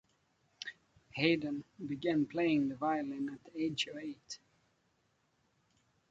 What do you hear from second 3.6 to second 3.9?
age